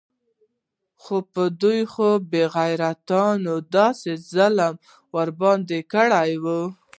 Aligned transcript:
خو 1.01 1.15
دې 1.61 1.75
بې 2.29 2.43
غيرتانو 2.53 3.55
داسې 3.75 4.11
ظلم 4.31 4.73
ورباندې 5.15 5.79
کړى 5.93 6.31
و. 6.43 6.45